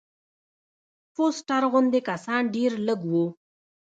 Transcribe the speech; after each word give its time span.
فوسټر 1.13 1.63
غوندې 1.71 1.99
کسان 2.09 2.41
ډېر 2.55 2.71
لږ 2.87 2.99
وو. 3.11 3.25